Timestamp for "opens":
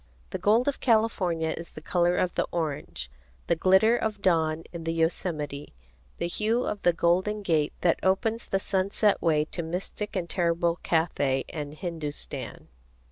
8.01-8.47